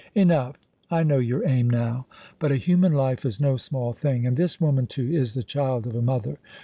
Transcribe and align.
"Enough! 0.15 0.55
I 0.89 1.03
know 1.03 1.19
your 1.19 1.45
aim 1.47 1.69
now. 1.69 2.07
But 2.39 2.51
a 2.51 2.55
human 2.55 2.91
life 2.91 3.23
is 3.23 3.39
no 3.39 3.55
small 3.57 3.93
thing, 3.93 4.25
and 4.25 4.35
this 4.35 4.59
woman, 4.59 4.87
too, 4.87 5.11
is 5.13 5.35
the 5.35 5.43
child 5.43 5.85
of 5.85 5.93
a 5.95 6.01
mother. 6.01 6.39